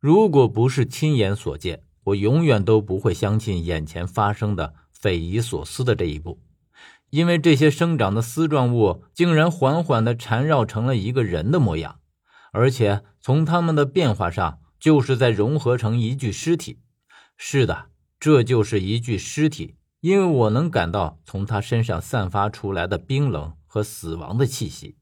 [0.00, 6.40] 如果不是亲眼所见，我永远都不会相信眼前发生的匪夷所思的这一步。
[7.10, 11.98] 因为这些生长的丝状物竟然缓缓地缠绕成了一个人的模样，
[12.52, 16.78] 而且从它们的变化上，就是在融合成一具尸体。
[17.36, 17.86] 是的，
[18.20, 24.96] 这就是一具尸体，因为我能感到从他身上散发出来的冰冷和死亡的气息。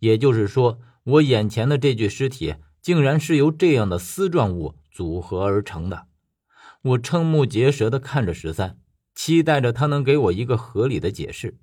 [0.00, 2.54] 也就是说，我眼前的这具尸体
[2.84, 6.06] 竟然是由这样的丝状物组合而成的。
[6.82, 8.78] 我瞠目结舌的看着十三。
[9.14, 11.56] 期待着他能给我一个合理的解释，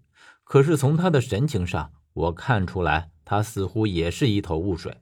[0.46, 5.02] 可是从他的神情上，我看出来他似乎也是一头雾水。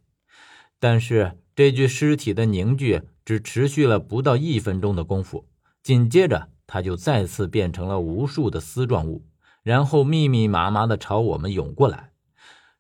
[0.80, 5.48] 但是这具尸体的凝聚只持续了不到一分钟的功夫，
[5.84, 9.28] 紧接着他就再次变成了无数的丝状物，
[9.62, 12.14] 然后密密麻麻的朝我们涌过来。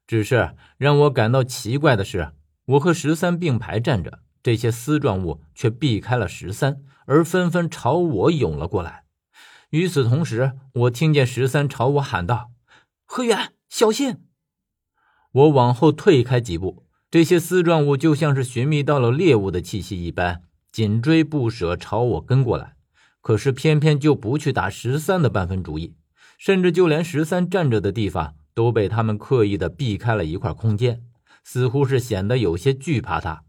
[0.08, 2.32] 只是让我感到奇怪的是，
[2.70, 9.06] 我和十三并排站着，这些丝状物却避开了十三，而纷纷朝我涌了过来。
[9.72, 12.52] 与此同时，我听见十三朝我喊道
[13.06, 14.18] ：“何远，小心！”
[15.34, 22.76] 我往后退开几步，这些丝状物就像是寻觅到了猎物的气息一般，紧追不舍朝我跟过来。
[23.22, 25.96] 可是偏偏就不去打十三的半分主意，
[26.38, 31.04] 甚至就连十三站着的地方都被他们刻意的避开了一块空间，
[31.52, 33.44] 似乎是显得有些惧怕他。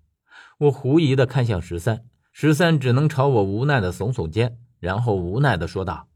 [0.56, 6.08] 我狐疑的看向十三，十三只能朝我无奈的耸耸肩，然后无奈的说道。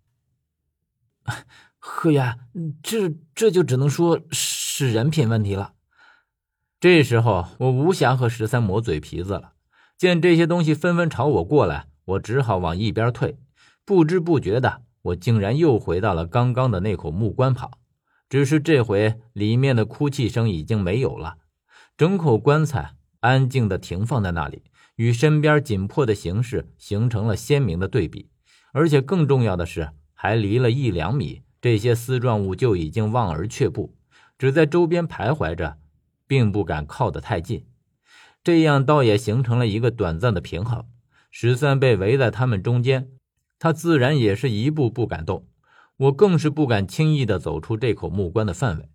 [1.79, 2.39] 何源，
[2.83, 5.75] 这这就只能说是人品问题了。
[6.81, 9.53] 这时候我无暇和十三磨嘴皮子了。
[9.99, 13.39] 见这些东西纷纷朝我过来，我只好往一边退。
[13.85, 17.71] 不知不觉的，我竟然又回到了刚刚的那口木棺旁。
[18.31, 21.37] 只是这回里面的哭泣声已经没有了，
[21.97, 24.63] 整口棺材安静的停放在那里，
[24.97, 28.29] 与身边紧迫的形势形成了鲜明的对比。
[28.73, 29.91] 而且更重要的是。
[30.17, 33.95] 还离了一两米，这些丝状物就已经望而却步，
[34.39, 35.77] 只在周边徘徊着，
[36.27, 37.67] 并不敢靠得太近。
[38.43, 40.87] 这样倒也形成了一个短暂的平衡。
[41.31, 43.11] 十三被围在他们中间，
[43.59, 45.47] 他自然也是一步不敢动。
[45.99, 48.89] 我更是不敢轻易的走出这口木棺的范围。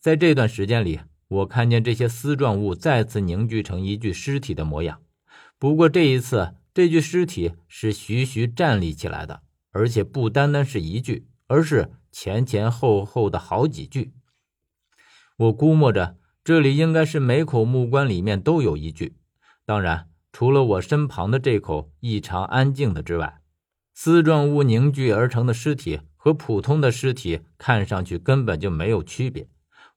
[0.00, 5.00] 在这段时间里，我看见这些丝状物再次凝聚成一具尸体的模样。
[5.58, 9.42] 不过这一次，这具尸体是徐徐站立起来的。
[9.70, 14.12] 而且不单单是一具，而是前前后后的好几具。
[15.36, 19.18] 我估摸着，这里应该是每口木棺里面都有一具。
[19.64, 23.40] 当然，除了我身旁的这口异常安静的之外，
[23.94, 29.48] 丝状物凝聚而成的尸体和普通的尸体看上去根本就没有区别。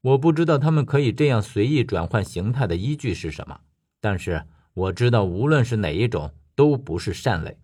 [0.02, 3.60] 我不知道他们可以这样随意转换形态的依据是什么，
[4.00, 7.56] 但是我知道，无论是哪一种，都不是善类。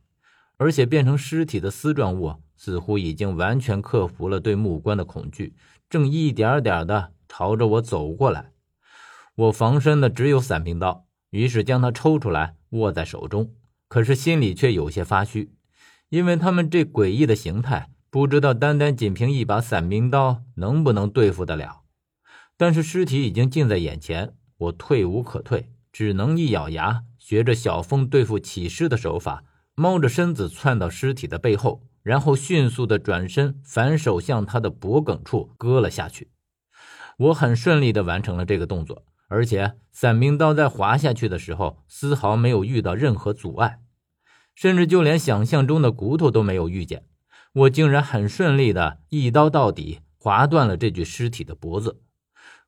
[0.56, 5.54] 而且变成尸体的丝状物似乎已经完全克服了对木棺的恐惧，
[5.90, 8.52] 正一点点的朝着我走过来。
[9.34, 13.52] 我防身的只有伞兵刀，于是将它抽出来握在手中。
[13.88, 15.52] 可是心里却有些发虚，
[16.08, 21.82] 因为他们这诡异的形态，不知道单单仅凭一把伞兵刀能不能对付得了。
[22.58, 29.44] 但是尸体已经近在眼前，我退无可退，只能一咬牙，学着小峰对付起尸的手法。
[29.76, 36.32] 猫着身子窜到尸体的背后，然后迅速的转身，反手向他的脖颈处割了下去。
[37.16, 43.78] 我很顺利的完成了这个动作，而且伞兵刀在滑下去的时候丝毫没有遇到任何阻碍，
[44.56, 47.04] 甚至就连想象中的骨头都没有遇见。
[47.52, 52.00] 我竟然很顺利的一刀到底，划断了这具尸体的脖子。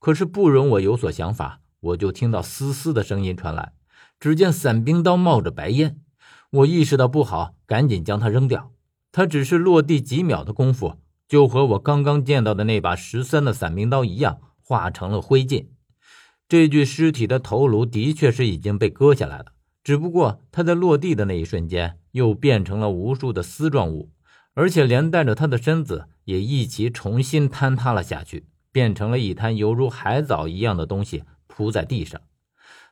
[0.01, 3.75] 可是不容我有所想法，我就听到嘶嘶的声音传来，
[4.19, 6.01] 只见伞兵刀冒着白烟。
[6.51, 8.73] 我意识到不好，赶紧将它扔掉。
[9.13, 10.97] 它只是落地几秒的功夫，
[11.29, 15.67] 就和我刚刚见到的那把十三的伞兵刀一样，化成了灰烬。
[16.49, 19.47] 这具尸体的头颅的确是已经被割下来了，
[19.85, 24.11] 只不过它在落地的那一瞬间，又变成了无数的丝状物，
[24.55, 32.21] 而且连带着他的身子也一起重新坍塌了下去，变成了一滩犹如海藻一样的东西铺在地上，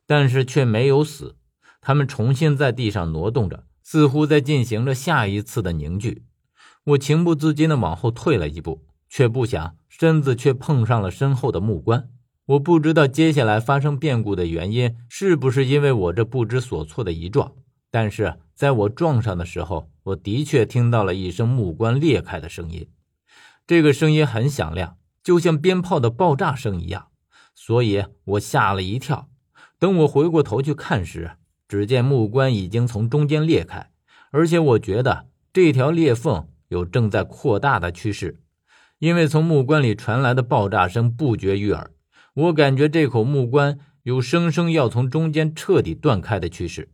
[0.07, 1.37] 但是却没有死。
[1.81, 6.25] 他们重新在地上挪动着，似乎在进行着下一次的凝聚。
[6.85, 12.11] 我情不自禁地往后退了一步，却不想身子却碰上了身后的木棺。
[12.47, 17.53] 我不知道接下来发生变故的原因是不是因为我这不知所措的一撞，
[17.91, 22.89] 但是在我撞上的时候，我的确听到了一声木棺裂开的声音。
[23.67, 24.97] 这个声音很响亮，
[25.29, 27.09] 就像鞭炮的爆炸声一样，
[27.55, 29.29] 所以我吓了一跳。
[29.79, 31.33] 等我回过头去看时，
[31.69, 33.91] 只见木棺已经从中间裂开，
[34.31, 38.41] 而且我觉得这条裂缝有正在扩大的趋势，
[39.01, 41.91] 因为从木棺里传来的爆炸声不绝于耳。
[42.33, 46.89] 我感觉这口木棺有生生要从中间彻底断开的趋势。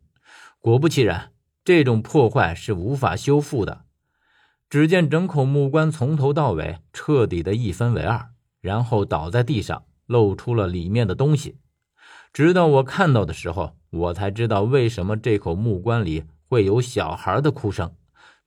[0.58, 1.30] 果不其然，
[1.64, 3.84] 这种破坏是无法修复的。
[4.74, 8.30] 只见整口木棺从头到尾彻底的一分为二，
[8.60, 11.58] 然后倒在地上，露出了里面的东西。
[12.32, 17.94] 直到我看到的时候，我才知道为什么这口木棺里会有小孩的哭声。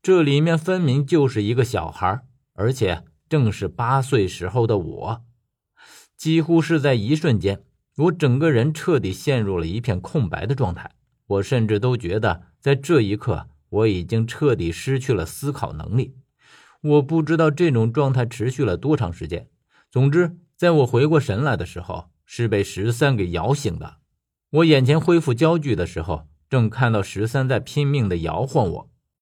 [0.02, 2.20] 这里面分明就是一个小孩，
[2.56, 5.22] 而且正是八岁时候的我。
[6.18, 7.62] 几乎是在一瞬间，
[7.96, 10.92] 我整个人彻底陷入了一片空白的状态。
[11.28, 16.16] 我甚至都觉得，在这一刻，我已经彻底失去了思考能力。
[16.82, 19.50] 我不知道这种状态持续了多长时间。
[19.90, 23.98] 总之，在我回过神来的时候，是被十三给摇醒的。
[24.52, 28.90] 我眼前恢复焦距的时候，正看到十三在拼命的摇晃我。